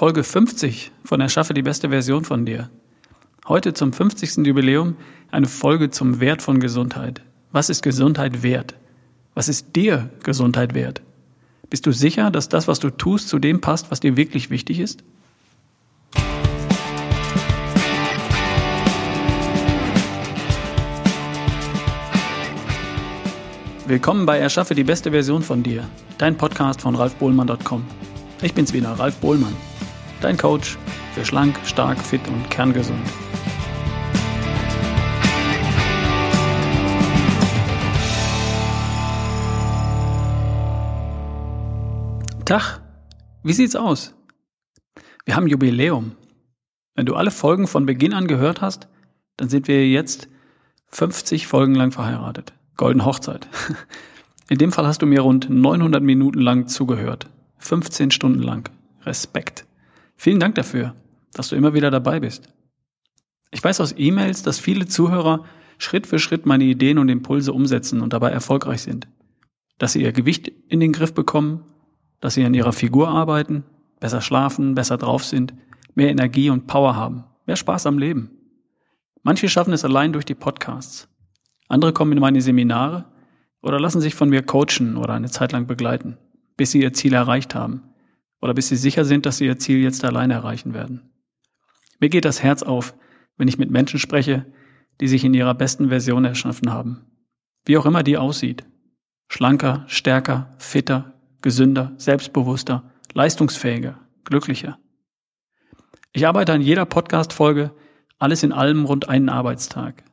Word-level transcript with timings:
Folge 0.00 0.24
50 0.24 0.92
von 1.04 1.20
Erschaffe 1.20 1.52
die 1.52 1.60
beste 1.60 1.90
Version 1.90 2.24
von 2.24 2.46
dir. 2.46 2.70
Heute 3.46 3.74
zum 3.74 3.92
50. 3.92 4.46
Jubiläum 4.46 4.96
eine 5.30 5.46
Folge 5.46 5.90
zum 5.90 6.20
Wert 6.20 6.40
von 6.40 6.58
Gesundheit. 6.58 7.20
Was 7.52 7.68
ist 7.68 7.82
Gesundheit 7.82 8.42
wert? 8.42 8.76
Was 9.34 9.50
ist 9.50 9.76
dir 9.76 10.08
Gesundheit 10.22 10.72
wert? 10.72 11.02
Bist 11.68 11.84
du 11.84 11.92
sicher, 11.92 12.30
dass 12.30 12.48
das, 12.48 12.66
was 12.66 12.80
du 12.80 12.88
tust, 12.88 13.28
zu 13.28 13.38
dem 13.38 13.60
passt, 13.60 13.90
was 13.90 14.00
dir 14.00 14.16
wirklich 14.16 14.48
wichtig 14.48 14.80
ist? 14.80 15.04
Willkommen 23.86 24.24
bei 24.24 24.38
Erschaffe 24.38 24.74
die 24.74 24.84
beste 24.84 25.10
Version 25.10 25.42
von 25.42 25.62
dir, 25.62 25.86
dein 26.16 26.38
Podcast 26.38 26.80
von 26.80 26.94
ralfbohlmann.com. 26.94 27.84
Ich 28.40 28.54
bin's 28.54 28.72
wieder, 28.72 28.92
Ralf 28.92 29.16
Bohlmann, 29.16 29.54
dein 30.20 30.36
Coach 30.36 30.78
für 31.14 31.24
schlank, 31.24 31.58
stark, 31.64 31.98
fit 31.98 32.20
und 32.28 32.50
kerngesund. 32.50 33.00
Tag, 42.44 42.80
wie 43.44 43.52
sieht's 43.52 43.76
aus? 43.76 44.14
Wir 45.24 45.36
haben 45.36 45.46
Jubiläum. 45.46 46.16
Wenn 46.96 47.06
du 47.06 47.14
alle 47.14 47.30
Folgen 47.30 47.66
von 47.66 47.86
Beginn 47.86 48.12
an 48.12 48.26
gehört 48.26 48.60
hast, 48.60 48.88
dann 49.36 49.48
sind 49.48 49.68
wir 49.68 49.88
jetzt 49.88 50.28
50 50.86 51.46
Folgen 51.46 51.74
lang 51.74 51.92
verheiratet. 51.92 52.52
Golden 52.76 53.04
Hochzeit. 53.04 53.46
In 54.48 54.58
dem 54.58 54.72
Fall 54.72 54.86
hast 54.86 55.00
du 55.00 55.06
mir 55.06 55.20
rund 55.20 55.48
900 55.48 56.02
Minuten 56.02 56.40
lang 56.40 56.66
zugehört. 56.66 57.28
15 57.58 58.10
Stunden 58.10 58.42
lang. 58.42 58.68
Respekt. 59.06 59.64
Vielen 60.22 60.38
Dank 60.38 60.54
dafür, 60.56 60.94
dass 61.32 61.48
du 61.48 61.56
immer 61.56 61.72
wieder 61.72 61.90
dabei 61.90 62.20
bist. 62.20 62.52
Ich 63.52 63.64
weiß 63.64 63.80
aus 63.80 63.94
E-Mails, 63.96 64.42
dass 64.42 64.58
viele 64.58 64.84
Zuhörer 64.84 65.46
Schritt 65.78 66.06
für 66.06 66.18
Schritt 66.18 66.44
meine 66.44 66.64
Ideen 66.64 66.98
und 66.98 67.08
Impulse 67.08 67.54
umsetzen 67.54 68.02
und 68.02 68.12
dabei 68.12 68.28
erfolgreich 68.28 68.82
sind. 68.82 69.08
Dass 69.78 69.94
sie 69.94 70.02
ihr 70.02 70.12
Gewicht 70.12 70.52
in 70.68 70.78
den 70.78 70.92
Griff 70.92 71.14
bekommen, 71.14 71.64
dass 72.20 72.34
sie 72.34 72.44
an 72.44 72.52
ihrer 72.52 72.74
Figur 72.74 73.08
arbeiten, 73.08 73.64
besser 73.98 74.20
schlafen, 74.20 74.74
besser 74.74 74.98
drauf 74.98 75.24
sind, 75.24 75.54
mehr 75.94 76.10
Energie 76.10 76.50
und 76.50 76.66
Power 76.66 76.96
haben, 76.96 77.24
mehr 77.46 77.56
Spaß 77.56 77.86
am 77.86 77.96
Leben. 77.96 78.30
Manche 79.22 79.48
schaffen 79.48 79.72
es 79.72 79.86
allein 79.86 80.12
durch 80.12 80.26
die 80.26 80.34
Podcasts. 80.34 81.08
Andere 81.66 81.94
kommen 81.94 82.12
in 82.12 82.20
meine 82.20 82.42
Seminare 82.42 83.06
oder 83.62 83.80
lassen 83.80 84.02
sich 84.02 84.14
von 84.14 84.28
mir 84.28 84.42
coachen 84.42 84.98
oder 84.98 85.14
eine 85.14 85.30
Zeit 85.30 85.52
lang 85.52 85.66
begleiten, 85.66 86.18
bis 86.58 86.72
sie 86.72 86.82
ihr 86.82 86.92
Ziel 86.92 87.14
erreicht 87.14 87.54
haben 87.54 87.84
oder 88.40 88.54
bis 88.54 88.68
sie 88.68 88.76
sicher 88.76 89.04
sind, 89.04 89.26
dass 89.26 89.38
sie 89.38 89.46
ihr 89.46 89.58
Ziel 89.58 89.78
jetzt 89.78 90.04
alleine 90.04 90.34
erreichen 90.34 90.74
werden. 90.74 91.10
Mir 91.98 92.08
geht 92.08 92.24
das 92.24 92.42
Herz 92.42 92.62
auf, 92.62 92.94
wenn 93.36 93.48
ich 93.48 93.58
mit 93.58 93.70
Menschen 93.70 93.98
spreche, 93.98 94.46
die 95.00 95.08
sich 95.08 95.24
in 95.24 95.34
ihrer 95.34 95.54
besten 95.54 95.88
Version 95.88 96.24
erschaffen 96.24 96.72
haben. 96.72 97.06
Wie 97.64 97.76
auch 97.76 97.86
immer 97.86 98.02
die 98.02 98.16
aussieht. 98.16 98.64
Schlanker, 99.28 99.84
stärker, 99.86 100.50
fitter, 100.58 101.14
gesünder, 101.42 101.92
selbstbewusster, 101.96 102.90
leistungsfähiger, 103.12 104.00
glücklicher. 104.24 104.78
Ich 106.12 106.26
arbeite 106.26 106.52
an 106.52 106.62
jeder 106.62 106.86
Podcast-Folge, 106.86 107.72
alles 108.18 108.42
in 108.42 108.52
allem 108.52 108.84
rund 108.84 109.08
einen 109.08 109.28
Arbeitstag. 109.28 110.04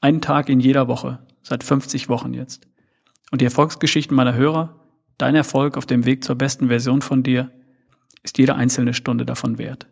Einen 0.00 0.20
Tag 0.20 0.48
in 0.48 0.60
jeder 0.60 0.88
Woche, 0.88 1.26
seit 1.42 1.62
50 1.62 2.08
Wochen 2.08 2.34
jetzt. 2.34 2.66
Und 3.30 3.40
die 3.40 3.44
Erfolgsgeschichten 3.44 4.16
meiner 4.16 4.34
Hörer, 4.34 4.80
dein 5.18 5.34
Erfolg 5.34 5.76
auf 5.76 5.86
dem 5.86 6.06
Weg 6.06 6.24
zur 6.24 6.36
besten 6.36 6.68
Version 6.68 7.02
von 7.02 7.22
dir, 7.22 7.50
ist 8.24 8.38
jede 8.38 8.56
einzelne 8.56 8.94
Stunde 8.94 9.24
davon 9.24 9.58
wert. 9.58 9.86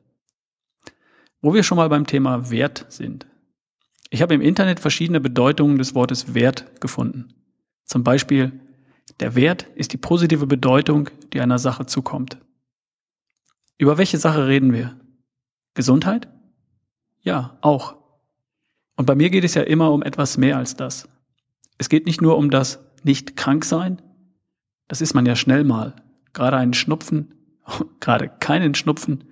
Wo 1.41 1.55
wir 1.55 1.63
schon 1.63 1.77
mal 1.77 1.89
beim 1.89 2.07
Thema 2.07 2.51
Wert 2.51 2.87
sind. 2.89 3.27
Ich 4.11 4.21
habe 4.23 4.35
im 4.35 4.41
Internet 4.41 4.81
verschiedene 4.81 5.21
Bedeutungen 5.21 5.79
des 5.79 5.95
Wortes 5.95 6.35
Wert 6.35 6.81
gefunden. 6.81 7.35
Zum 7.85 8.03
Beispiel, 8.03 8.61
der 9.21 9.35
Wert 9.35 9.67
ist 9.75 9.93
die 9.93 9.99
positive 9.99 10.47
Bedeutung, 10.47 11.11
die 11.33 11.41
einer 11.41 11.59
Sache 11.59 11.87
zukommt. 11.87 12.39
Über 13.79 13.99
welche 13.99 14.19
Sache 14.19 14.49
reden 14.49 14.73
wir? 14.73 14.99
Gesundheit? 15.75 16.29
Ja, 17.21 17.59
auch. 17.61 17.97
Und 18.97 19.07
bei 19.07 19.15
mir 19.15 19.31
geht 19.31 19.45
es 19.45 19.55
ja 19.55 19.63
immer 19.63 19.93
um 19.93 20.03
etwas 20.03 20.37
mehr 20.39 20.57
als 20.57 20.77
das. 20.77 21.09
Es 21.79 21.89
geht 21.89 22.07
nicht 22.07 22.21
nur 22.21 22.37
um 22.37 22.51
das 22.51 22.81
nicht 23.03 23.37
krank 23.37 23.65
sein. 23.65 24.01
Das 24.89 25.01
ist 25.01 25.15
man 25.15 25.27
ja 25.27 25.37
schnell 25.37 25.65
mal. 25.65 25.97
Gerade 26.33 26.57
einen 26.57 26.75
Schnupfen, 26.75 27.35
gerade 28.01 28.29
keinen 28.29 28.75
Schnupfen, 28.75 29.25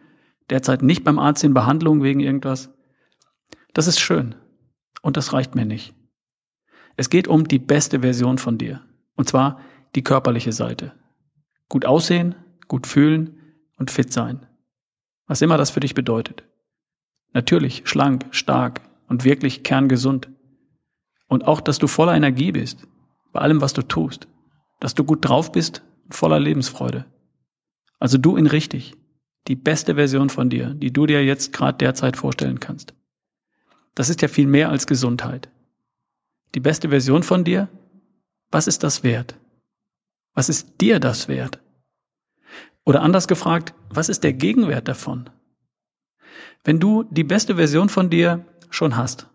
derzeit 0.49 0.83
nicht 0.83 1.05
beim 1.05 1.19
Arzt 1.19 1.45
in 1.45 1.55
Behandlung 1.55 2.03
wegen 2.03 2.21
irgendwas. 2.21 2.71
Das 3.73 3.87
ist 3.87 4.01
schön. 4.01 4.35
Und 5.03 5.17
das 5.17 5.33
reicht 5.33 5.55
mir 5.55 5.65
nicht. 5.65 5.95
Es 6.97 7.09
geht 7.09 7.29
um 7.29 7.49
die 7.49 7.59
beste 7.59 8.01
Version 8.01 8.39
von 8.39 8.59
dir. 8.59 8.83
Und 9.17 9.29
zwar 9.29 9.61
die 9.95 10.03
körperliche 10.03 10.53
Seite. 10.53 10.93
Gut 11.69 11.87
aussehen, 11.87 12.35
gut 12.69 12.87
fühlen 12.87 13.41
und 13.79 13.91
fit 13.91 14.13
sein. 14.13 14.47
Was 15.27 15.43
immer 15.43 15.57
das 15.57 15.71
für 15.71 15.81
dich 15.81 15.95
bedeutet. 15.95 16.45
Natürlich 17.33 17.83
schlank, 17.85 18.27
stark, 18.33 18.81
und 19.11 19.25
wirklich 19.25 19.63
kerngesund. 19.63 20.31
Und 21.27 21.47
auch, 21.47 21.61
dass 21.61 21.79
du 21.79 21.89
voller 21.89 22.15
Energie 22.15 22.53
bist, 22.53 22.87
bei 23.33 23.41
allem, 23.41 23.61
was 23.61 23.75
du 23.75 23.83
tust. 23.83 24.29
Dass 24.79 24.95
du 24.95 25.05
gut 25.05 25.29
drauf 25.29 25.53
bist 25.53 25.83
und 26.05 26.15
voller 26.15 26.41
Lebensfreude. 26.41 27.05
Also 28.01 28.19
du 28.19 28.37
in 28.37 28.47
richtig. 28.47 28.95
Die 29.47 29.57
beste 29.57 29.95
Version 29.95 30.31
von 30.31 30.51
dir, 30.51 30.75
die 30.75 30.93
du 30.93 31.07
dir 31.07 31.25
jetzt 31.25 31.53
gerade 31.53 31.79
derzeit 31.79 32.17
vorstellen 32.17 32.59
kannst. 32.59 32.95
Das 33.95 34.09
ist 34.09 34.23
ja 34.23 34.29
viel 34.29 34.47
mehr 34.47 34.71
als 34.71 34.87
Gesundheit. 34.87 35.51
Die 36.55 36.61
beste 36.61 36.89
Version 36.89 37.23
von 37.23 37.45
dir, 37.45 37.69
was 38.51 38.67
ist 38.67 38.83
das 38.83 39.05
wert? 39.05 39.37
Was 40.35 40.49
ist 40.49 40.81
dir 40.81 40.99
das 40.99 41.29
wert? 41.29 41.61
Oder 42.85 43.03
anders 43.03 43.29
gefragt, 43.29 43.75
was 43.91 44.09
ist 44.09 44.25
der 44.25 44.33
Gegenwert 44.33 44.89
davon? 44.89 45.31
Wenn 46.65 46.81
du 46.81 47.05
die 47.05 47.25
beste 47.25 47.57
Version 47.57 47.89
von 47.89 48.11
dir 48.11 48.45
schon 48.71 48.97
hast. 48.97 49.29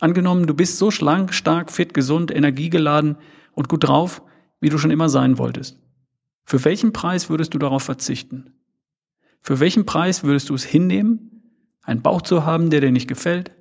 Angenommen, 0.00 0.46
du 0.46 0.54
bist 0.54 0.78
so 0.78 0.90
schlank, 0.90 1.34
stark, 1.34 1.70
fit, 1.70 1.94
gesund, 1.94 2.30
energiegeladen 2.30 3.16
und 3.52 3.68
gut 3.68 3.84
drauf, 3.84 4.22
wie 4.60 4.68
du 4.68 4.78
schon 4.78 4.90
immer 4.90 5.08
sein 5.08 5.38
wolltest. 5.38 5.78
Für 6.50 6.64
welchen 6.64 6.92
Preis 6.92 7.30
würdest 7.30 7.54
du 7.54 7.58
darauf 7.58 7.84
verzichten? 7.84 8.54
Für 9.40 9.60
welchen 9.60 9.86
Preis 9.86 10.24
würdest 10.24 10.48
du 10.48 10.54
es 10.56 10.64
hinnehmen, 10.64 11.44
einen 11.80 12.02
Bauch 12.02 12.22
zu 12.22 12.44
haben, 12.44 12.70
der 12.70 12.80
dir 12.80 12.90
nicht 12.90 13.06
gefällt, 13.06 13.52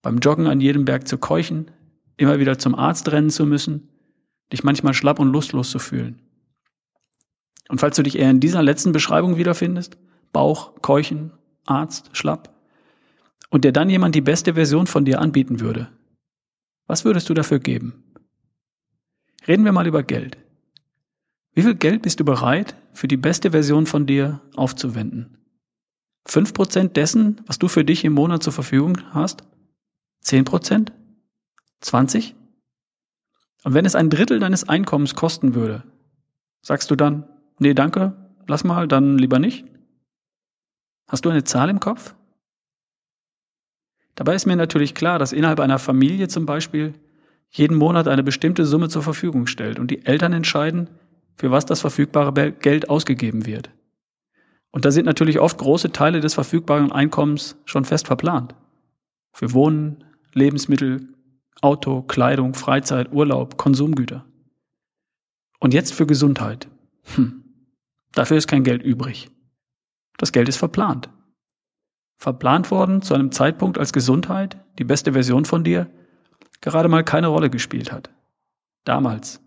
beim 0.00 0.20
Joggen 0.20 0.46
an 0.46 0.58
jedem 0.58 0.86
Berg 0.86 1.06
zu 1.06 1.18
keuchen, 1.18 1.70
immer 2.16 2.38
wieder 2.38 2.58
zum 2.58 2.74
Arzt 2.76 3.12
rennen 3.12 3.28
zu 3.28 3.44
müssen, 3.44 3.90
dich 4.50 4.64
manchmal 4.64 4.94
schlapp 4.94 5.18
und 5.18 5.34
lustlos 5.34 5.70
zu 5.70 5.78
fühlen? 5.78 6.22
Und 7.68 7.80
falls 7.82 7.96
du 7.96 8.02
dich 8.02 8.16
eher 8.16 8.30
in 8.30 8.40
dieser 8.40 8.62
letzten 8.62 8.92
Beschreibung 8.92 9.36
wiederfindest, 9.36 9.98
Bauch, 10.32 10.80
Keuchen, 10.80 11.30
Arzt, 11.66 12.08
schlapp, 12.16 12.58
und 13.50 13.64
der 13.64 13.72
dann 13.72 13.90
jemand 13.90 14.14
die 14.14 14.22
beste 14.22 14.54
Version 14.54 14.86
von 14.86 15.04
dir 15.04 15.20
anbieten 15.20 15.60
würde, 15.60 15.90
was 16.86 17.04
würdest 17.04 17.28
du 17.28 17.34
dafür 17.34 17.58
geben? 17.58 18.02
Reden 19.46 19.66
wir 19.66 19.72
mal 19.72 19.86
über 19.86 20.02
Geld. 20.02 20.38
Wie 21.54 21.62
viel 21.62 21.76
Geld 21.76 22.02
bist 22.02 22.18
du 22.18 22.24
bereit, 22.24 22.74
für 22.92 23.08
die 23.08 23.16
beste 23.16 23.52
Version 23.52 23.86
von 23.86 24.06
dir 24.06 24.40
aufzuwenden? 24.56 25.38
Fünf 26.26 26.52
Prozent 26.52 26.96
dessen, 26.96 27.40
was 27.46 27.58
du 27.58 27.68
für 27.68 27.84
dich 27.84 28.04
im 28.04 28.14
Monat 28.14 28.42
zur 28.42 28.52
Verfügung 28.52 28.98
hast? 29.12 29.44
Zehn 30.20 30.44
Prozent? 30.44 30.92
Zwanzig? 31.80 32.34
Und 33.62 33.74
wenn 33.74 33.84
es 33.84 33.94
ein 33.94 34.10
Drittel 34.10 34.40
deines 34.40 34.68
Einkommens 34.68 35.14
kosten 35.14 35.54
würde, 35.54 35.84
sagst 36.60 36.90
du 36.90 36.96
dann, 36.96 37.28
nee, 37.58 37.74
danke, 37.74 38.14
lass 38.46 38.64
mal, 38.64 38.88
dann 38.88 39.16
lieber 39.18 39.38
nicht? 39.38 39.64
Hast 41.08 41.24
du 41.24 41.30
eine 41.30 41.44
Zahl 41.44 41.68
im 41.68 41.78
Kopf? 41.80 42.14
Dabei 44.14 44.34
ist 44.34 44.46
mir 44.46 44.56
natürlich 44.56 44.94
klar, 44.94 45.18
dass 45.18 45.32
innerhalb 45.32 45.60
einer 45.60 45.78
Familie 45.78 46.28
zum 46.28 46.46
Beispiel 46.46 46.94
jeden 47.50 47.76
Monat 47.76 48.08
eine 48.08 48.22
bestimmte 48.22 48.64
Summe 48.64 48.88
zur 48.88 49.02
Verfügung 49.02 49.46
stellt 49.46 49.78
und 49.78 49.90
die 49.90 50.04
Eltern 50.06 50.32
entscheiden, 50.32 50.88
für 51.36 51.50
was 51.50 51.66
das 51.66 51.80
verfügbare 51.80 52.52
Geld 52.52 52.88
ausgegeben 52.88 53.46
wird. 53.46 53.70
Und 54.70 54.84
da 54.84 54.90
sind 54.90 55.06
natürlich 55.06 55.38
oft 55.38 55.58
große 55.58 55.92
Teile 55.92 56.20
des 56.20 56.34
verfügbaren 56.34 56.92
Einkommens 56.92 57.56
schon 57.64 57.84
fest 57.84 58.06
verplant. 58.06 58.54
Für 59.32 59.52
Wohnen, 59.52 60.04
Lebensmittel, 60.32 61.08
Auto, 61.60 62.02
Kleidung, 62.02 62.54
Freizeit, 62.54 63.12
Urlaub, 63.12 63.56
Konsumgüter. 63.56 64.24
Und 65.60 65.74
jetzt 65.74 65.94
für 65.94 66.06
Gesundheit. 66.06 66.68
Hm. 67.14 67.44
Dafür 68.12 68.36
ist 68.36 68.48
kein 68.48 68.64
Geld 68.64 68.82
übrig. 68.82 69.30
Das 70.18 70.32
Geld 70.32 70.48
ist 70.48 70.56
verplant 70.56 71.08
verplant 72.24 72.70
worden 72.70 73.02
zu 73.02 73.12
einem 73.14 73.32
Zeitpunkt, 73.32 73.78
als 73.78 73.92
Gesundheit, 73.92 74.56
die 74.78 74.84
beste 74.84 75.12
Version 75.12 75.44
von 75.44 75.62
dir, 75.62 75.90
gerade 76.62 76.88
mal 76.88 77.04
keine 77.04 77.26
Rolle 77.26 77.50
gespielt 77.50 77.92
hat. 77.92 78.08
Damals, 78.84 79.42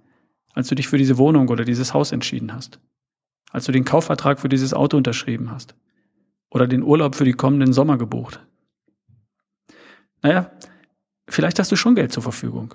als 0.58 0.70
du 0.70 0.74
dich 0.74 0.88
für 0.88 0.98
diese 0.98 1.20
Wohnung 1.20 1.50
oder 1.50 1.64
dieses 1.66 1.94
Haus 1.94 2.12
entschieden 2.12 2.52
hast, 2.52 2.80
als 3.52 3.66
du 3.66 3.72
den 3.72 3.86
Kaufvertrag 3.86 4.40
für 4.40 4.50
dieses 4.50 4.74
Auto 4.74 4.98
unterschrieben 4.98 5.52
hast, 5.52 5.76
oder 6.50 6.66
den 6.66 6.82
Urlaub 6.82 7.14
für 7.14 7.26
die 7.26 7.34
kommenden 7.34 7.74
Sommer 7.74 8.00
gebucht. 8.00 8.44
Naja, 10.24 10.50
vielleicht 11.30 11.60
hast 11.60 11.72
du 11.72 11.76
schon 11.76 11.94
Geld 11.94 12.12
zur 12.12 12.24
Verfügung. 12.24 12.74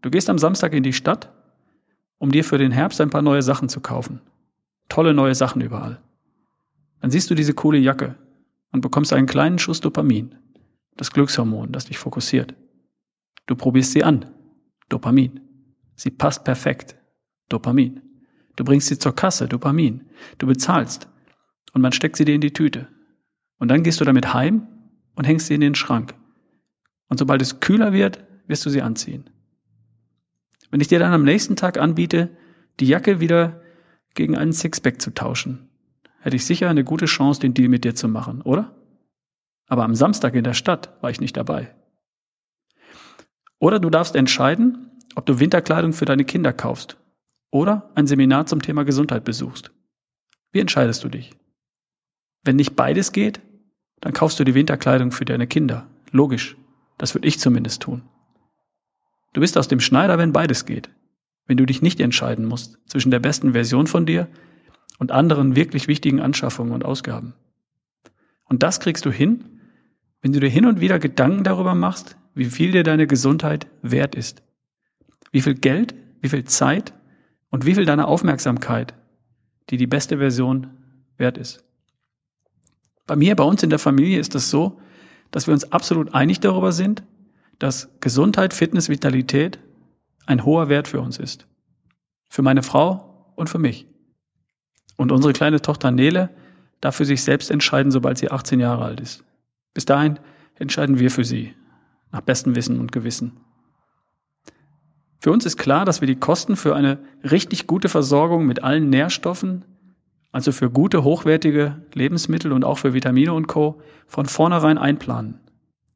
Du 0.00 0.10
gehst 0.10 0.28
am 0.28 0.38
Samstag 0.38 0.72
in 0.72 0.82
die 0.82 0.92
Stadt, 0.92 1.32
um 2.18 2.32
dir 2.32 2.42
für 2.42 2.58
den 2.58 2.72
Herbst 2.72 3.00
ein 3.00 3.10
paar 3.10 3.22
neue 3.22 3.42
Sachen 3.42 3.68
zu 3.68 3.78
kaufen. 3.78 4.20
Tolle 4.88 5.14
neue 5.14 5.36
Sachen 5.36 5.62
überall. 5.62 6.00
Dann 7.00 7.12
siehst 7.12 7.30
du 7.30 7.36
diese 7.36 7.54
coole 7.54 7.78
Jacke 7.78 8.16
und 8.72 8.80
bekommst 8.80 9.12
einen 9.12 9.28
kleinen 9.28 9.60
Schuss 9.60 9.80
Dopamin, 9.80 10.34
das 10.96 11.12
Glückshormon, 11.12 11.70
das 11.70 11.84
dich 11.84 11.98
fokussiert. 11.98 12.56
Du 13.46 13.54
probierst 13.54 13.92
sie 13.92 14.02
an. 14.02 14.26
Dopamin. 14.88 15.51
Sie 16.02 16.10
passt 16.10 16.42
perfekt. 16.42 16.96
Dopamin. 17.48 18.02
Du 18.56 18.64
bringst 18.64 18.88
sie 18.88 18.98
zur 18.98 19.14
Kasse. 19.14 19.46
Dopamin. 19.46 20.10
Du 20.38 20.48
bezahlst. 20.48 21.06
Und 21.74 21.80
man 21.80 21.92
steckt 21.92 22.16
sie 22.16 22.24
dir 22.24 22.34
in 22.34 22.40
die 22.40 22.52
Tüte. 22.52 22.88
Und 23.60 23.68
dann 23.68 23.84
gehst 23.84 24.00
du 24.00 24.04
damit 24.04 24.34
heim 24.34 24.66
und 25.14 25.28
hängst 25.28 25.46
sie 25.46 25.54
in 25.54 25.60
den 25.60 25.76
Schrank. 25.76 26.14
Und 27.08 27.18
sobald 27.18 27.40
es 27.40 27.60
kühler 27.60 27.92
wird, 27.92 28.24
wirst 28.48 28.66
du 28.66 28.70
sie 28.70 28.82
anziehen. 28.82 29.30
Wenn 30.72 30.80
ich 30.80 30.88
dir 30.88 30.98
dann 30.98 31.12
am 31.12 31.22
nächsten 31.22 31.54
Tag 31.54 31.78
anbiete, 31.78 32.36
die 32.80 32.88
Jacke 32.88 33.20
wieder 33.20 33.62
gegen 34.14 34.36
einen 34.36 34.52
Sixpack 34.52 35.00
zu 35.00 35.14
tauschen, 35.14 35.68
hätte 36.18 36.34
ich 36.34 36.44
sicher 36.44 36.68
eine 36.68 36.82
gute 36.82 37.06
Chance, 37.06 37.38
den 37.38 37.54
Deal 37.54 37.68
mit 37.68 37.84
dir 37.84 37.94
zu 37.94 38.08
machen, 38.08 38.42
oder? 38.42 38.74
Aber 39.68 39.84
am 39.84 39.94
Samstag 39.94 40.34
in 40.34 40.42
der 40.42 40.54
Stadt 40.54 41.00
war 41.00 41.10
ich 41.10 41.20
nicht 41.20 41.36
dabei. 41.36 41.72
Oder 43.60 43.78
du 43.78 43.88
darfst 43.88 44.16
entscheiden, 44.16 44.88
ob 45.14 45.26
du 45.26 45.40
Winterkleidung 45.40 45.92
für 45.92 46.04
deine 46.04 46.24
Kinder 46.24 46.52
kaufst 46.52 46.96
oder 47.50 47.90
ein 47.94 48.06
Seminar 48.06 48.46
zum 48.46 48.62
Thema 48.62 48.84
Gesundheit 48.84 49.24
besuchst. 49.24 49.70
Wie 50.52 50.60
entscheidest 50.60 51.04
du 51.04 51.08
dich? 51.08 51.30
Wenn 52.44 52.56
nicht 52.56 52.76
beides 52.76 53.12
geht, 53.12 53.40
dann 54.00 54.12
kaufst 54.12 54.38
du 54.40 54.44
die 54.44 54.54
Winterkleidung 54.54 55.12
für 55.12 55.24
deine 55.24 55.46
Kinder. 55.46 55.86
Logisch. 56.10 56.56
Das 56.98 57.14
würde 57.14 57.28
ich 57.28 57.38
zumindest 57.38 57.82
tun. 57.82 58.02
Du 59.32 59.40
bist 59.40 59.56
aus 59.56 59.68
dem 59.68 59.80
Schneider, 59.80 60.18
wenn 60.18 60.32
beides 60.32 60.66
geht. 60.66 60.90
Wenn 61.46 61.56
du 61.56 61.66
dich 61.66 61.82
nicht 61.82 62.00
entscheiden 62.00 62.44
musst 62.44 62.78
zwischen 62.86 63.10
der 63.10 63.18
besten 63.18 63.52
Version 63.52 63.86
von 63.86 64.06
dir 64.06 64.28
und 64.98 65.10
anderen 65.10 65.56
wirklich 65.56 65.88
wichtigen 65.88 66.20
Anschaffungen 66.20 66.72
und 66.72 66.84
Ausgaben. 66.84 67.34
Und 68.44 68.62
das 68.62 68.80
kriegst 68.80 69.06
du 69.06 69.10
hin, 69.10 69.60
wenn 70.20 70.32
du 70.32 70.40
dir 70.40 70.50
hin 70.50 70.66
und 70.66 70.80
wieder 70.80 70.98
Gedanken 70.98 71.44
darüber 71.44 71.74
machst, 71.74 72.16
wie 72.34 72.44
viel 72.44 72.72
dir 72.72 72.84
deine 72.84 73.06
Gesundheit 73.06 73.66
wert 73.82 74.14
ist. 74.14 74.42
Wie 75.32 75.40
viel 75.40 75.54
Geld, 75.54 75.94
wie 76.20 76.28
viel 76.28 76.44
Zeit 76.44 76.94
und 77.50 77.66
wie 77.66 77.74
viel 77.74 77.84
deiner 77.84 78.06
Aufmerksamkeit, 78.06 78.94
die 79.70 79.76
die 79.76 79.86
beste 79.86 80.18
Version 80.18 80.68
wert 81.16 81.38
ist. 81.38 81.64
Bei 83.06 83.16
mir, 83.16 83.34
bei 83.34 83.44
uns 83.44 83.62
in 83.62 83.70
der 83.70 83.78
Familie 83.78 84.20
ist 84.20 84.34
es 84.34 84.50
so, 84.50 84.80
dass 85.30 85.46
wir 85.46 85.54
uns 85.54 85.72
absolut 85.72 86.14
einig 86.14 86.40
darüber 86.40 86.72
sind, 86.72 87.02
dass 87.58 87.88
Gesundheit, 88.00 88.54
Fitness, 88.54 88.88
Vitalität 88.88 89.58
ein 90.26 90.44
hoher 90.44 90.68
Wert 90.68 90.88
für 90.88 91.00
uns 91.00 91.18
ist. 91.18 91.46
Für 92.28 92.42
meine 92.42 92.62
Frau 92.62 93.32
und 93.34 93.50
für 93.50 93.58
mich. 93.58 93.86
Und 94.96 95.10
unsere 95.12 95.32
kleine 95.32 95.60
Tochter 95.60 95.90
Nele 95.90 96.30
darf 96.80 96.96
für 96.96 97.04
sich 97.04 97.22
selbst 97.22 97.50
entscheiden, 97.50 97.90
sobald 97.90 98.18
sie 98.18 98.30
18 98.30 98.60
Jahre 98.60 98.84
alt 98.84 99.00
ist. 99.00 99.24
Bis 99.74 99.84
dahin 99.84 100.18
entscheiden 100.56 100.98
wir 100.98 101.10
für 101.10 101.24
sie, 101.24 101.54
nach 102.10 102.20
bestem 102.20 102.54
Wissen 102.54 102.78
und 102.78 102.92
Gewissen. 102.92 103.40
Für 105.22 105.30
uns 105.30 105.46
ist 105.46 105.56
klar, 105.56 105.84
dass 105.84 106.00
wir 106.00 106.08
die 106.08 106.18
Kosten 106.18 106.56
für 106.56 106.74
eine 106.74 106.98
richtig 107.22 107.68
gute 107.68 107.88
Versorgung 107.88 108.44
mit 108.44 108.64
allen 108.64 108.90
Nährstoffen, 108.90 109.64
also 110.32 110.50
für 110.50 110.68
gute, 110.68 111.04
hochwertige 111.04 111.80
Lebensmittel 111.94 112.50
und 112.50 112.64
auch 112.64 112.78
für 112.78 112.92
Vitamine 112.92 113.32
und 113.32 113.46
Co., 113.46 113.80
von 114.08 114.26
vornherein 114.26 114.78
einplanen. 114.78 115.38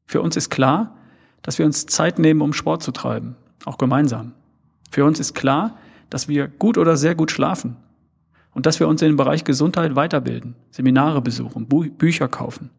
Für 0.07 0.23
uns 0.23 0.37
ist 0.37 0.51
klar, 0.51 0.97
dass 1.43 1.59
wir 1.59 1.67
uns 1.67 1.87
Zeit 1.87 2.21
nehmen, 2.21 2.41
um 2.41 2.53
Sport 2.53 2.85
zu 2.85 2.93
treiben, 2.93 3.35
auch 3.65 3.79
gemeinsam. 3.79 4.33
Für 4.93 5.05
uns 5.05 5.19
ist 5.19 5.35
klar, 5.35 5.77
dass 6.09 6.29
wir 6.29 6.47
gut 6.47 6.79
oder 6.79 6.97
sehr 6.97 7.17
gut 7.17 7.33
schlafen 7.33 7.79
und 8.55 8.65
dass 8.65 8.79
wir 8.79 8.87
uns 8.87 9.03
im 9.03 9.17
Bereich 9.17 9.43
Gesundheit 9.43 9.97
weiterbilden, 9.97 10.55
Seminare 10.71 11.21
besuchen, 11.21 11.67
Bü 11.67 11.91
Bücher 11.91 12.29
kaufen. 12.29 12.71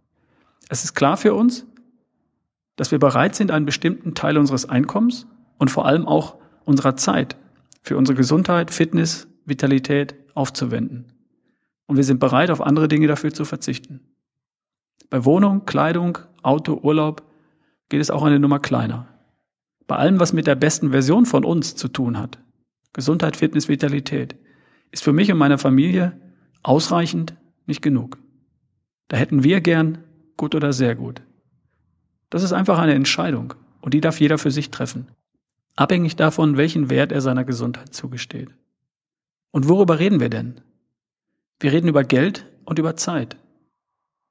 Es 0.70 0.86
ist 0.86 0.94
klar 0.94 1.18
für 1.18 1.34
uns, 1.34 1.66
dass 2.78 2.92
wir 2.92 3.00
bereit 3.00 3.36
sind, 3.36 3.52
einen 3.52 3.66
bestimmten 3.66 4.14
Teil 4.14 4.38
unseres 4.38 4.70
Einkommens 4.70 5.28
und 5.58 5.72
vor 5.72 5.86
allem 5.86 6.06
auch 6.06 6.38
unserer 6.66 6.96
Zeit 6.96 7.38
für 7.82 7.98
unsere 7.98 8.18
Gesundheit, 8.18 8.72
Fitness, 8.72 9.28
Vitalität 9.46 10.16
aufzuwenden. 10.34 11.06
Und 11.88 11.96
wir 11.96 12.04
sind 12.04 12.20
bereit, 12.20 12.52
auf 12.52 12.62
andere 12.62 12.88
Dinge 12.90 13.08
dafür 13.08 13.34
zu 13.34 13.46
verzichten. 13.46 14.02
Bei 15.10 15.24
Wohnung, 15.24 15.66
Kleidung, 15.66 16.18
Auto, 16.44 16.80
Urlaub 16.84 17.24
geht 17.88 18.02
es 18.02 18.12
auch 18.12 18.24
eine 18.24 18.40
Nummer 18.40 18.60
kleiner. 18.60 19.08
Bei 19.88 19.96
allem, 19.96 20.20
was 20.20 20.34
mit 20.34 20.48
der 20.48 20.56
besten 20.56 20.92
Version 20.92 21.26
von 21.26 21.46
uns 21.46 21.76
zu 21.76 21.88
tun 21.88 22.20
hat, 22.20 22.40
Gesundheit, 22.92 23.38
Fitness, 23.38 23.70
Vitalität, 23.70 24.36
ist 24.92 25.04
für 25.04 25.14
mich 25.14 25.32
und 25.32 25.38
meine 25.38 25.58
Familie 25.58 26.20
ausreichend 26.64 27.36
nicht 27.68 27.82
genug. 27.82 28.18
Da 29.08 29.16
hätten 29.16 29.44
wir 29.44 29.62
gern 29.62 30.00
gut 30.36 30.56
oder 30.56 30.74
sehr 30.74 30.96
gut. 30.96 31.22
Das 32.30 32.44
ist 32.44 32.52
einfach 32.52 32.80
eine 32.80 32.94
Entscheidung 32.94 33.54
und 33.80 33.94
die 33.94 34.02
darf 34.02 34.20
jeder 34.20 34.38
für 34.38 34.52
sich 34.52 34.72
treffen 34.72 35.08
abhängig 35.78 36.18
davon, 36.18 36.58
welchen 36.58 36.90
Wert 36.90 37.14
er 37.14 37.22
seiner 37.22 37.46
Gesundheit 37.46 37.94
zugesteht. 37.94 38.50
Und 39.52 39.70
worüber 39.70 40.00
reden 40.00 40.20
wir 40.20 40.30
denn? 40.30 40.60
Wir 41.60 41.72
reden 41.72 41.88
über 41.88 42.04
Geld 42.04 42.46
und 42.66 42.80
über 42.80 42.98
Zeit. 42.98 43.38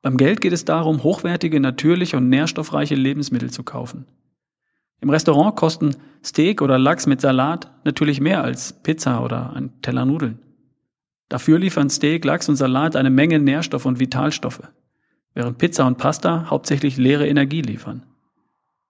Beim 0.02 0.16
Geld 0.16 0.40
geht 0.40 0.52
es 0.52 0.64
darum, 0.64 1.02
hochwertige, 1.02 1.58
natürliche 1.58 2.19
und 2.19 2.28
nährstoffreiche 2.28 2.94
Lebensmittel 2.94 3.50
zu 3.50 3.62
kaufen. 3.62 4.06
Im 5.00 5.10
Restaurant 5.10 5.56
kosten 5.56 5.96
Steak 6.25 6.62
oder 6.62 6.78
Lachs 6.78 7.06
mit 7.06 7.20
Salat 7.20 7.70
natürlich 7.84 8.20
mehr 8.20 8.42
als 8.42 8.72
Pizza 8.82 9.25
oder 9.25 9.52
ein 9.54 9.81
Teller 9.82 10.04
Nudeln. 10.04 10.38
Dafür 11.28 11.58
liefern 11.58 11.90
Steak, 11.90 12.25
Lachs 12.25 12.49
und 12.49 12.56
Salat 12.56 12.94
eine 12.96 13.10
Menge 13.10 13.38
Nährstoff 13.38 13.84
und 13.84 13.99
Vitalstoffe, 13.99 14.62
während 15.34 15.58
Pizza 15.58 15.87
und 15.87 15.99
Pasta 15.99 16.50
hauptsächlich 16.50 16.96
leere 16.96 17.26
Energie 17.26 17.62
liefern. 17.62 18.04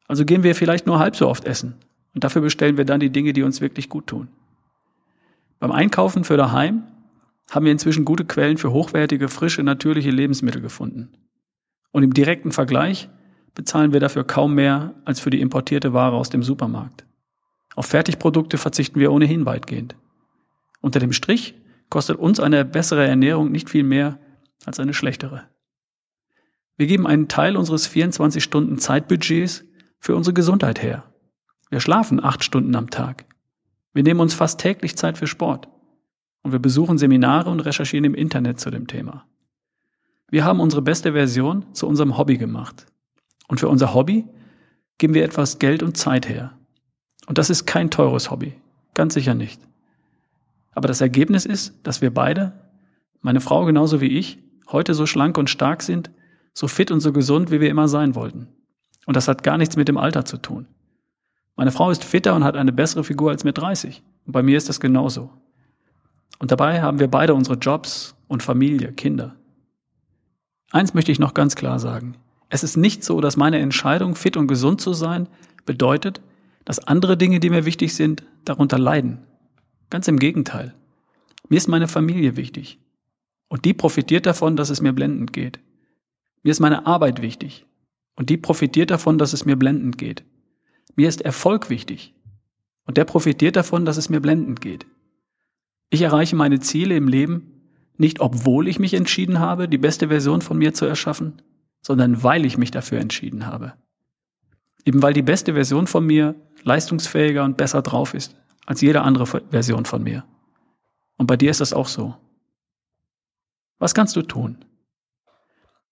Also 0.07 0.25
gehen 0.25 0.43
wir 0.43 0.55
vielleicht 0.55 0.87
nur 0.87 0.99
halb 0.99 1.17
so 1.17 1.29
oft 1.29 1.45
essen 1.45 1.77
und 2.17 2.25
dafür 2.25 2.41
bestellen 2.41 2.79
wir 2.79 2.87
dann 2.87 2.99
die 2.99 3.11
Dinge, 3.11 3.35
die 3.35 3.43
uns 3.43 3.61
wirklich 3.61 3.91
gut 3.91 4.07
tun. 4.07 4.29
Beim 5.59 5.71
Einkaufen 5.71 6.25
für 6.25 6.39
daheim 6.39 6.85
haben 7.51 7.67
wir 7.67 7.73
inzwischen 7.73 8.07
gute 8.07 8.25
Quellen 8.25 8.57
für 8.57 8.73
hochwertige, 8.73 9.29
frische, 9.29 9.63
natürliche 9.63 10.11
Lebensmittel 10.11 10.63
gefunden. 10.63 11.11
Und 11.93 12.05
im 12.05 12.15
direkten 12.15 12.53
Vergleich 12.53 13.11
bezahlen 13.55 13.93
wir 13.93 14.01
dafür 14.01 14.25
kaum 14.25 14.55
mehr 14.55 14.95
als 15.05 15.21
für 15.21 15.29
die 15.29 15.43
importierte 15.43 15.93
Ware 15.93 16.17
aus 16.17 16.31
dem 16.31 16.43
Supermarkt. 16.43 17.05
Auf 17.75 17.85
Fertigprodukte 17.85 18.57
verzichten 18.57 18.99
wir 18.99 19.13
ohnehin 19.13 19.45
weitgehend. 19.45 19.95
Unter 20.81 21.01
dem 21.01 21.13
Strich 21.13 21.55
kostet 21.91 22.17
uns 22.17 22.41
eine 22.41 22.65
bessere 22.65 23.07
Ernährung 23.07 23.53
nicht 23.53 23.69
viel 23.69 23.85
mehr 23.85 24.19
als 24.65 24.81
eine 24.81 24.95
schlechtere. 24.95 25.43
Wir 26.79 26.87
geben 26.87 27.07
einen 27.07 27.29
Teil 27.29 27.59
unseres 27.59 27.87
24 27.87 28.43
Stunden 28.43 28.79
Zeitbudgets 28.79 29.67
für 30.01 30.17
unsere 30.17 30.33
Gesundheit 30.33 30.83
her. 30.83 31.05
Wir 31.69 31.81
schlafen 31.81 32.23
acht 32.23 32.45
Stunden 32.45 32.75
am 32.77 32.91
Tag. 32.91 33.25
Wir 33.93 34.03
nehmen 34.03 34.21
uns 34.21 34.35
fast 34.35 34.61
täglich 34.61 34.97
Zeit 34.97 35.19
für 35.19 35.27
Sport. 35.27 35.69
Und 36.43 36.53
wir 36.53 36.61
besuchen 36.61 36.97
Seminare 36.97 37.51
und 37.51 37.61
recherchieren 37.61 38.05
im 38.05 38.15
Internet 38.15 38.61
zu 38.61 38.71
dem 38.71 38.87
Thema. 38.87 39.27
Wir 40.29 40.45
haben 40.45 40.61
unsere 40.61 40.83
beste 40.83 41.13
Version 41.13 41.67
zu 41.73 41.89
unserem 41.89 42.17
Hobby 42.17 42.37
gemacht. 42.37 42.87
Und 43.49 43.59
für 43.59 43.69
unser 43.69 43.95
Hobby 43.95 44.27
geben 44.99 45.15
wir 45.15 45.25
etwas 45.25 45.59
Geld 45.59 45.83
und 45.83 45.97
Zeit 45.97 46.29
her. 46.29 46.53
Und 47.27 47.39
das 47.39 47.51
ist 47.51 47.67
kein 47.67 47.91
teures 47.91 48.31
Hobby. 48.31 48.55
Ganz 48.95 49.15
sicher 49.15 49.35
nicht. 49.35 49.61
Aber 50.73 50.89
das 50.89 51.01
Ergebnis 51.01 51.47
ist, 51.47 51.75
dass 51.83 52.01
wir 52.01 52.13
beide, 52.13 52.53
meine 53.23 53.41
Frau 53.41 53.65
genauso 53.65 54.01
wie 54.01 54.19
ich, 54.19 54.39
heute 54.71 54.95
so 54.95 55.07
schlank 55.07 55.39
und 55.39 55.51
stark 55.51 55.83
sind, 55.83 56.11
so 56.55 56.69
fit 56.69 56.91
und 56.91 57.01
so 57.01 57.13
gesund, 57.13 57.51
wie 57.51 57.61
wir 57.61 57.71
immer 57.71 57.89
sein 57.89 58.15
wollten. 58.15 58.49
Und 59.07 59.17
das 59.17 59.27
hat 59.27 59.43
gar 59.43 59.59
nichts 59.59 59.77
mit 59.77 59.89
dem 59.89 59.97
Alter 59.97 60.25
zu 60.25 60.39
tun. 60.39 60.67
Meine 61.57 61.73
Frau 61.73 61.91
ist 61.91 62.05
fitter 62.05 62.35
und 62.35 62.45
hat 62.45 62.57
eine 62.57 62.73
bessere 62.73 63.03
Figur 63.03 63.31
als 63.31 63.43
mit 63.43 63.59
30. 63.59 64.03
Und 64.27 64.33
bei 64.33 64.43
mir 64.43 64.59
ist 64.59 64.69
das 64.69 64.79
genauso. 64.79 65.31
Und 66.39 66.51
dabei 66.51 66.83
haben 66.83 67.01
wir 67.01 67.09
beide 67.09 67.35
unsere 67.35 67.57
Jobs 67.57 68.15
und 68.29 68.43
Familie, 68.43 68.93
Kinder. 68.93 69.35
Eins 70.71 70.93
möchte 70.93 71.13
ich 71.13 71.19
noch 71.19 71.33
ganz 71.33 71.57
klar 71.57 71.79
sagen. 71.79 72.17
Es 72.51 72.63
ist 72.63 72.77
nicht 72.77 73.03
so, 73.03 73.21
dass 73.21 73.37
meine 73.37 73.59
Entscheidung, 73.59 74.15
fit 74.15 74.37
und 74.37 74.47
gesund 74.47 74.81
zu 74.81 74.93
sein, 74.93 75.29
bedeutet, 75.65 76.21
dass 76.65 76.79
andere 76.79 77.17
Dinge, 77.17 77.41
die 77.41 77.51
mir 77.51 77.65
wichtig 77.65 77.95
sind, 77.95 78.25
darunter 78.45 78.79
leiden. 78.79 79.19
Ganz 79.89 80.09
im 80.09 80.19
Gegenteil. 80.19 80.75
Mir 81.49 81.57
ist 81.57 81.69
meine 81.69 81.89
Familie 81.89 82.37
wichtig. 82.37 82.79
Und 83.49 83.65
die 83.65 83.73
profitiert 83.73 84.27
davon, 84.27 84.57
dass 84.57 84.71
es 84.71 84.83
mir 84.83 84.93
blendend 84.93 85.33
geht. 85.33 85.61
Mir 86.43 86.51
ist 86.51 86.61
meine 86.61 86.87
Arbeit 86.87 87.23
wichtig. 87.23 87.65
Und 88.17 88.31
die 88.31 88.37
profitiert 88.37 88.91
davon, 88.91 89.19
dass 89.19 89.33
es 89.33 89.45
mir 89.45 89.57
blendend 89.57 89.97
geht. 89.99 90.25
Mir 90.97 91.09
ist 91.09 91.21
Erfolg 91.21 91.71
wichtig. 91.71 92.15
Und 92.87 92.97
der 92.97 93.05
profitiert 93.05 93.57
davon, 93.57 93.85
dass 93.85 93.97
es 93.97 94.09
mir 94.09 94.21
blendend 94.21 94.61
geht. 94.61 94.87
Ich 95.91 96.03
erreiche 96.03 96.37
meine 96.37 96.61
Ziele 96.61 96.97
im 96.97 97.09
Leben 97.09 97.53
Nicht 97.99 98.21
obwohl 98.21 98.69
ich 98.69 98.79
mich 98.79 98.93
entschieden 98.93 99.39
habe, 99.39 99.69
die 99.69 99.79
beste 99.79 100.09
Version 100.09 100.43
von 100.43 100.59
mir 100.59 100.75
zu 100.75 100.85
erschaffen, 100.85 101.41
sondern 101.81 102.23
weil 102.23 102.45
ich 102.45 102.59
mich 102.59 102.71
dafür 102.71 102.99
entschieden 102.99 103.47
habe. 103.47 103.73
Eben 104.85 105.03
weil 105.03 105.15
die 105.15 105.23
beste 105.23 105.55
Version 105.55 105.87
von 105.87 106.05
mir 106.05 106.35
leistungsfähiger 106.63 107.43
und 107.45 107.57
besser 107.57 107.81
drauf 107.81 108.13
ist 108.13 108.37
als 108.67 108.81
jede 108.81 109.03
andere 109.03 109.27
Version 109.27 109.85
von 109.87 110.03
mir. 110.03 110.25
Und 111.17 111.27
bei 111.27 111.37
dir 111.37 111.51
ist 111.51 111.61
das 111.61 111.73
auch 111.73 111.89
so. 111.89 112.17
Was 113.79 113.95
kannst 113.95 114.17
du 114.17 114.23
tun? 114.23 114.65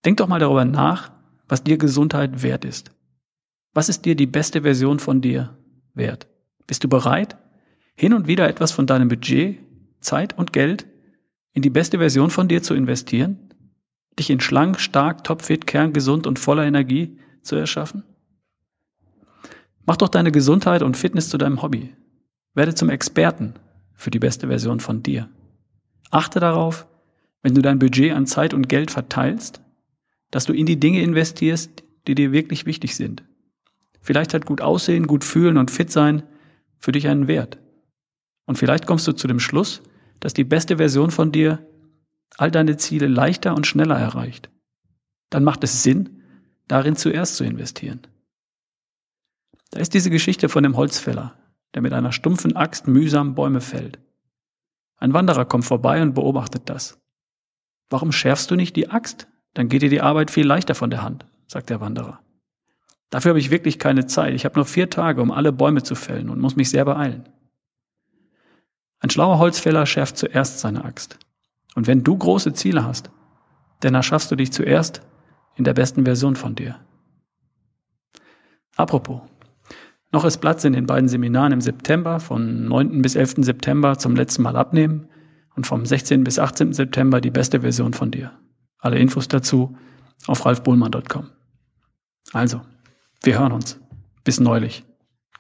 Denk 0.05 0.19
doch 0.19 0.29
mal 0.29 0.41
darüber 0.41 0.65
nach, 0.65 1.13
was 1.49 1.65
dir 1.65 1.79
Gesundheit 1.79 2.43
wert 2.43 2.65
ist. 2.65 2.94
Was 3.75 3.89
ist 3.89 4.05
dir 4.05 4.15
die 4.15 4.27
beste 4.27 4.63
Version 4.63 5.01
von 5.01 5.21
dir 5.21 5.59
wert? 5.95 6.29
Bist 6.69 6.85
du 6.85 6.89
bereit, 6.89 7.37
hin 7.97 8.15
und 8.15 8.29
wieder 8.29 8.49
etwas 8.49 8.71
von 8.71 8.87
deinem 8.87 9.09
Budget, 9.09 9.59
Zeit 10.01 10.39
und 10.39 10.53
Geld 10.53 10.87
in 11.53 11.63
die 11.63 11.71
beste 11.71 11.99
Version 11.99 12.31
von 12.31 12.47
dir 12.47 12.63
zu 12.63 12.75
investieren? 12.75 13.53
Dich 14.17 14.31
in 14.31 14.39
schlank, 14.39 14.79
stark, 14.79 15.25
topfit, 15.25 15.67
kerngesund 15.67 16.29
und 16.29 16.39
voller 16.39 16.65
Energie 16.65 17.19
zu 17.43 17.57
erschaffen? 17.57 18.05
Mach 19.85 19.97
doch 19.97 20.09
deine 20.09 20.31
Gesundheit 20.31 20.83
und 20.83 20.97
Fitness 20.97 21.29
zu 21.29 21.37
deinem 21.37 21.61
Hobby. 21.61 21.93
Werde 22.55 22.77
zum 22.77 22.91
Experten 22.91 23.55
für 23.93 24.13
die 24.13 24.21
beste 24.21 24.47
Version 24.47 24.79
von 24.79 25.03
dir. 25.03 25.29
Achte 26.13 26.39
darauf, 26.39 26.87
wenn 27.43 27.57
du 27.57 27.61
dein 27.61 27.81
Budget 27.81 28.13
an 28.13 28.27
Zeit 28.27 28.55
und 28.55 28.69
Geld 28.69 28.93
verteilst, 28.93 29.61
dass 30.31 30.45
du 30.45 30.53
in 30.53 30.65
die 30.65 30.79
Dinge 30.79 31.03
investierst, 31.03 31.83
die 32.07 32.15
dir 32.15 32.31
wirklich 32.31 32.67
wichtig 32.67 32.95
sind. 32.95 33.25
Vielleicht 34.05 34.35
hat 34.35 34.45
gut 34.45 34.61
aussehen, 34.61 35.07
gut 35.07 35.25
fühlen 35.25 35.57
und 35.57 35.71
fit 35.71 35.91
sein 35.91 36.25
für 36.79 36.93
dich 36.93 37.09
einen 37.09 37.27
Wert. 37.27 37.59
Und 38.45 38.59
vielleicht 38.59 38.87
kommst 38.87 39.09
du 39.09 39.13
zu 39.13 39.27
dem 39.27 39.41
Schluss, 39.41 39.81
dass 40.21 40.35
die 40.35 40.45
beste 40.45 40.77
Version 40.77 41.11
von 41.11 41.33
dir 41.33 41.67
all 42.37 42.51
deine 42.51 42.77
Ziele 42.77 43.07
leichter 43.07 43.55
und 43.55 43.67
schneller 43.67 43.99
erreicht. 43.99 44.51
Dann 45.31 45.43
macht 45.43 45.65
es 45.65 45.83
Sinn, 45.83 46.21
darin 46.69 46.97
zuerst 46.97 47.37
zu 47.37 47.45
investieren. 47.45 48.03
Da 49.71 49.81
ist 49.81 49.95
diese 49.95 50.11
Geschichte 50.11 50.51
von 50.51 50.63
dem 50.63 50.77
Holzfäller, 50.77 51.39
der 51.73 51.81
mit 51.81 51.95
einer 51.95 52.13
stumpfen 52.13 52.55
Axt 52.57 52.87
mühsam 52.87 53.35
Bäume 53.35 53.63
fällt. 53.63 53.99
Ein 54.99 55.15
Wanderer 55.15 55.47
kommt 55.47 55.65
vorbei 55.65 56.03
und 56.03 56.13
beobachtet 56.13 56.69
das. 56.69 57.01
Warum 57.89 58.13
schärfst 58.13 58.51
du 58.51 58.55
nicht 58.55 58.77
die 58.77 58.91
Axt? 58.91 59.29
Dann 59.55 59.69
geht 59.71 59.81
dir 59.81 59.89
die 59.89 60.03
Arbeit 60.03 60.31
viel 60.31 60.47
leichter 60.47 60.75
von 60.75 60.91
der 60.91 61.03
Hand, 61.03 61.25
sagt 61.47 61.71
der 61.71 61.81
Wanderer. 61.81 62.24
Dafür 63.15 63.29
habe 63.29 63.39
ich 63.39 63.53
wirklich 63.53 63.79
keine 63.79 64.07
Zeit. 64.07 64.35
Ich 64.35 64.45
habe 64.45 64.57
nur 64.57 64.65
vier 64.65 64.91
Tage, 64.91 65.23
um 65.23 65.31
alle 65.31 65.53
Bäume 65.53 65.85
zu 65.85 65.95
fällen 65.95 66.29
und 66.29 66.41
muss 66.41 66.57
mich 66.57 66.69
sehr 66.69 66.85
beeilen. 66.85 67.29
Ein 68.99 69.09
schlauer 69.09 69.39
Holzfäller 69.39 69.87
schärft 69.87 70.19
zuerst 70.19 70.59
seine 70.59 70.85
Axt. 70.85 71.21
Und 71.77 71.87
wenn 71.87 72.03
du 72.03 72.19
große 72.19 72.55
Ziele 72.55 72.85
hast, 72.85 73.13
dann 73.79 73.95
erschaffst 73.95 74.33
du 74.33 74.35
dich 74.35 74.51
zuerst 74.51 75.01
in 75.55 75.63
der 75.63 75.75
besten 75.75 76.05
Version 76.05 76.35
von 76.35 76.57
dir. 76.57 76.81
Apropos, 78.75 79.21
noch 80.11 80.25
ist 80.25 80.39
Platz 80.39 80.65
in 80.65 80.73
den 80.73 80.87
beiden 80.87 81.09
Seminaren 81.09 81.53
im 81.53 81.61
September, 81.61 82.19
von 82.19 82.65
9. 82.67 83.01
bis 83.01 83.15
11. 83.15 83.45
September 83.45 83.97
zum 83.97 84.17
letzten 84.17 84.43
Mal 84.43 84.57
abnehmen 84.57 85.07
und 85.55 85.69
vom 85.69 85.87
16. 85.87 86.25
bis 86.25 86.41
18. 86.41 86.73
September 86.73 87.21
die 87.21 87.31
beste 87.31 87.61
Version 87.61 87.93
von 87.93 88.11
dir. 88.11 88.33
Alle 88.79 88.99
Infos 88.99 89.29
dazu 89.29 89.79
auf 90.27 90.45
ralfbohlmann.com. 90.45 91.31
Also, 92.33 92.61
wir 93.23 93.39
hören 93.39 93.53
uns. 93.53 93.81
Bis 94.25 94.41
neulich. 94.41 94.85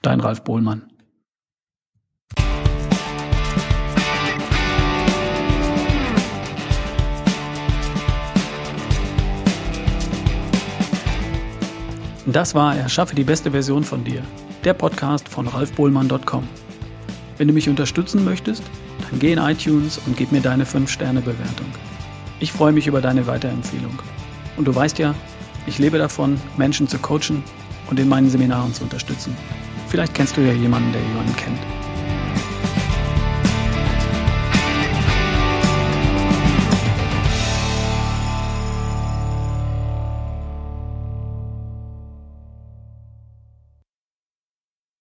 Dein 0.02 0.20
Ralf 0.20 0.44
Bohlmann. 0.44 0.90
Das 12.26 12.54
war 12.54 12.76
Erschaffe 12.76 13.14
die 13.14 13.24
beste 13.24 13.50
Version 13.50 13.84
von 13.84 14.02
dir 14.02 14.22
der 14.64 14.72
Podcast 14.72 15.28
von 15.28 15.46
ralfbohlmann.com. 15.46 16.48
Wenn 17.36 17.48
du 17.48 17.54
mich 17.54 17.68
unterstützen 17.68 18.24
möchtest, 18.24 18.62
dann 19.10 19.18
geh 19.18 19.32
in 19.32 19.38
iTunes 19.38 20.00
und 20.06 20.16
gib 20.16 20.32
mir 20.32 20.40
deine 20.40 20.64
5-Sterne-Bewertung. 20.64 21.66
Ich 22.40 22.52
freue 22.52 22.72
mich 22.72 22.86
über 22.86 23.02
deine 23.02 23.26
Weiterempfehlung. 23.26 23.98
Und 24.56 24.66
du 24.66 24.74
weißt 24.74 24.98
ja, 24.98 25.14
ich 25.66 25.78
lebe 25.78 25.98
davon, 25.98 26.40
Menschen 26.56 26.88
zu 26.88 26.98
coachen 26.98 27.42
und 27.90 27.98
in 28.00 28.08
meinen 28.08 28.30
Seminaren 28.30 28.72
zu 28.72 28.84
unterstützen. 28.84 29.36
Vielleicht 29.88 30.14
kennst 30.14 30.36
du 30.36 30.40
ja 30.40 30.52
jemanden, 30.52 30.92
der 30.92 31.02
jemanden 31.02 31.36
kennt. 31.36 31.83